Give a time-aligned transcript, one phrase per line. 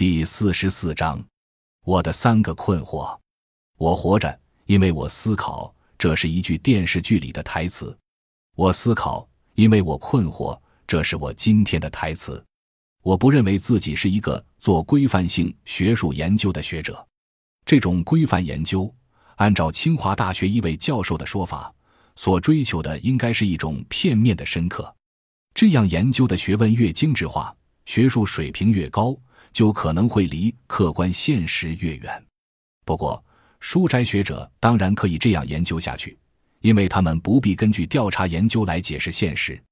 [0.00, 1.22] 第四十四章，
[1.84, 3.14] 我的三个困惑。
[3.76, 5.74] 我活着，因为我思考。
[5.98, 7.94] 这是一句电视剧里的台词。
[8.56, 10.58] 我思考，因为我困惑。
[10.86, 12.42] 这是我今天的台词。
[13.02, 17.06] 我不认为自己是一个做规范性学术研究的学者。
[17.66, 18.90] 这种规范研究，
[19.36, 21.70] 按照清华大学一位教授的说法，
[22.16, 24.96] 所追求的应该是一种片面的深刻。
[25.52, 27.54] 这样研究的学问越精致化，
[27.84, 29.14] 学术水平越高，
[29.52, 32.24] 就可能会离客观现实越远。
[32.84, 33.22] 不过，
[33.60, 36.18] 书斋学者当然可以这样研究下去，
[36.60, 39.62] 因为他们不必根据调查研究来解释现实。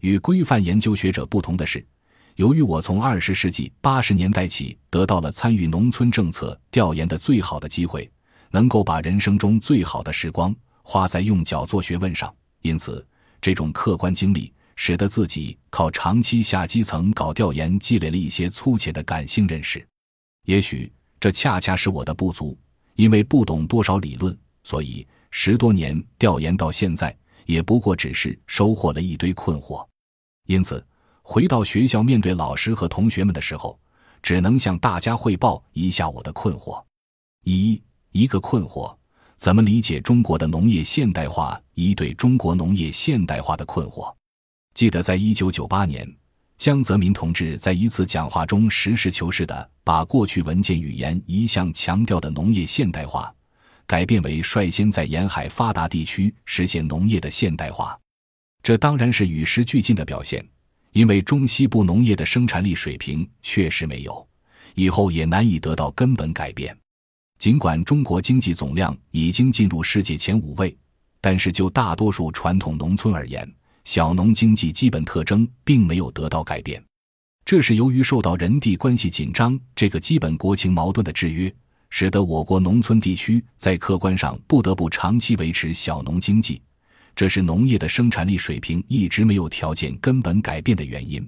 [0.00, 1.84] 与规范研究学者不同的是，
[2.36, 8.08] 由于我从二十世纪八十年代起得到了参与农村政策调研的最好的机会，
[8.50, 12.32] 能够把人生中最好的时光花在用脚做学问上，
[12.62, 13.06] 因此
[13.40, 19.84] 这种客观经历使得自己靠长期下基层搞调研积累了一些粗浅的感性认识。
[20.46, 22.56] 也许这恰恰是我的不足。
[22.94, 29.86] 因为不懂多少理论，所以十多年调研到现在，也不过只是收获了一堆困惑。
[30.48, 30.84] 因此，
[31.22, 33.78] 回到学校面对老师和同学们的时候，
[34.20, 36.82] 只能向大家汇报一下我的困惑。
[37.44, 38.92] 一一个困惑：
[39.36, 41.62] 怎么理解中国的农业现代化？
[41.74, 44.12] 一对中国农业现代化的困惑。
[44.78, 46.08] 记得在一九九八年。
[46.56, 53.34] 江泽民同志在一次讲话中实事求是地把过去文件语言一向强调的农业现代化，
[53.88, 57.98] 改变为率先在沿海发达地区实现农业的现代化。
[58.62, 60.48] 这当然是与时俱进的表现，
[60.92, 64.24] 因为中西部农业的生产力水平确实没有，
[64.76, 66.72] 以后也难以得到根本改变。
[67.40, 70.78] 尽管中国经济总量已经进入世界前五位，
[71.20, 73.52] 但是就大多数传统农村而言，
[73.84, 76.82] 小农经济基本特征并没有得到改变，
[77.44, 81.52] 这是由于受到人地关系紧张这个基本国情矛盾的制约，
[81.88, 86.60] 使得我国农村地区在客观上不得不长期维持小农经济，
[87.16, 91.26] 这是农业的生产力水平一直没有条件根本改变的原因。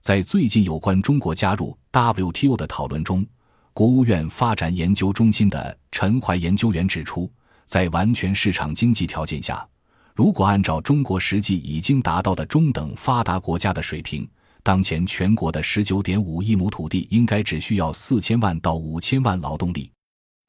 [0.00, 3.26] 在最近有关中国加入 WTO 的讨论中，
[3.74, 7.30] 国务院发展研究中心的陈怀研究员指出，
[7.66, 9.68] 在完全市场经济条件下。
[10.14, 14.28] 如果按照中国实际已经达到的中等发达国家的水平，
[14.62, 19.90] 当前全国的十九点五亿亩土地应该只需要四千万到五千万劳动力。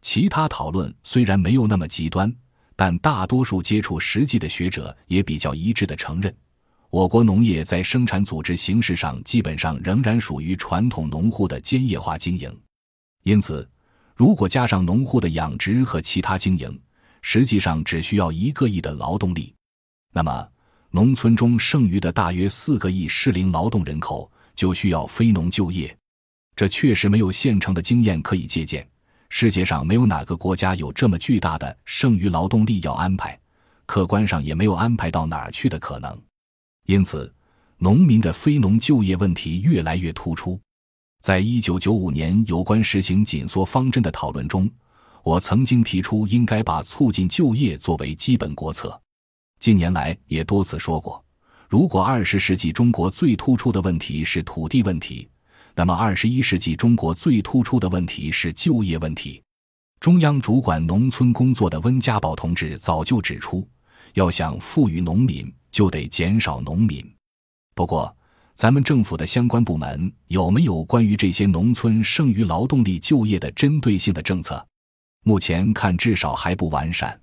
[0.01, 2.33] 其他讨论虽然没有那么极端，
[2.75, 6.35] 但大多数接触实际的学者也比较一致的承认，
[6.89, 12.51] 我国农业在生产组织形式上基本上仍然属于传统农户的兼业化经营。
[13.23, 13.69] 因此，
[14.16, 16.81] 如果加上农户的养殖和其他经营，
[17.22, 19.54] 实际上只需要一个亿的劳动力。
[20.14, 20.48] 那么，
[20.90, 25.96] 农村中剩余的大约四个亿适龄劳动人口就需要非农就业，
[26.56, 28.86] 这确实没有现成的经验可以借鉴。
[29.30, 33.40] 世界上没有哪个国家有这么巨大的剩余劳动力要安排，
[33.86, 36.22] 客观上也没有安排到哪儿去的可能。
[36.88, 37.34] 因此，
[37.78, 40.59] 农民的非农就业问题越来越突出。
[41.22, 44.70] 在一九九五年有关实行紧缩方针的讨论中，
[45.24, 49.00] 我曾经提出应该把促进就业作为基本国策。
[49.59, 51.24] 近年来也多次说过，
[51.70, 55.30] 如果二十世纪中国最突出的问题是土地问题，
[55.76, 59.42] 那么二十一世纪中国最突出的问题是就业问题。
[60.00, 63.68] 中央主管农村工作的温家宝同志早就指出，
[64.16, 67.06] 要想富裕农民，就得减少农民。
[67.76, 68.14] 不过，
[68.56, 74.68] 咱们政府的相关部门有没有关于这些农村剩余劳动力就业的针对性的政策？
[75.24, 77.20] 目前看，至少还不完善。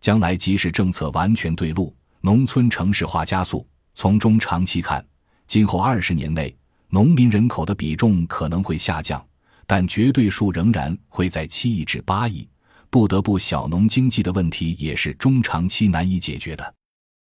[0.00, 5.04] 将来即使政策完全对路，农村城市化加速，从中长期看，
[5.46, 6.54] 今后二十年内，
[6.88, 9.24] 农民人口的比重可能会下降，
[9.66, 12.48] 但绝对数仍然会在七亿至八亿。
[12.90, 16.74] 不得不小农经济的问题也是中长期难以解决的。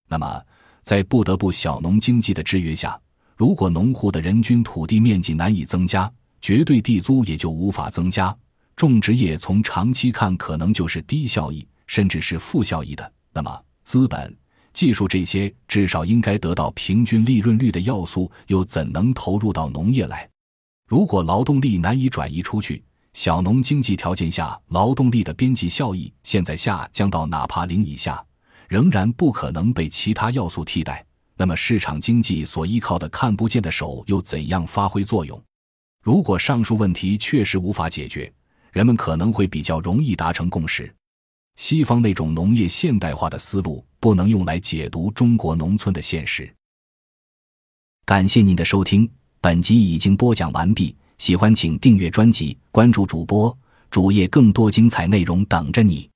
[0.08, 0.42] 那么，
[0.82, 2.98] 在不得不小农经济的制约下，
[3.36, 8.34] 如果农户的人均土地面积难以增加，绝对地租也就无法增加，
[8.78, 11.68] 种植业从长期看可能就是低效益。
[11.88, 14.36] 甚至是负效益的，那么资本、
[14.74, 20.28] 技术这些至少应该得到平均利润率的要素，又怎能投入到农业来？
[20.86, 22.84] 如果劳动力难以转移出去，
[23.14, 28.22] 小农经济条件下劳动力的边际效益现在下降到哪怕零以下，
[28.68, 31.02] 仍然不可能被其他要素替代。
[31.38, 35.42] 那么市场经济所依靠的看不见的手又怎样发挥作用？
[36.02, 38.30] 如果上述问题确实无法解决，
[38.72, 40.92] 人们可能会比较容易达成共识。
[41.56, 46.48] 西方那种农业现代化的思路不能用来解读中国农村的现实。
[48.04, 49.10] 感谢您的收听，
[49.40, 50.94] 本集已经播讲完毕。
[51.18, 53.56] 喜欢请订阅专辑，关注主播
[53.90, 56.08] 主页，更多精彩内容等着你。